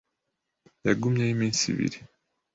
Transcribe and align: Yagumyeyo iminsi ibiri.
Yagumyeyo 0.85 1.31
iminsi 1.35 1.63
ibiri. 1.73 1.97